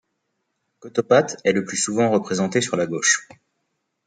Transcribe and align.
Cautopates 0.79 1.37
est 1.45 1.51
le 1.51 1.63
plus 1.63 1.77
souvent 1.77 2.09
représenté 2.09 2.59
sur 2.59 2.75
la 2.75 2.87
gauche. 2.87 3.27